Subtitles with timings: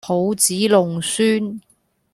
[0.03, 1.61] 抱子弄孫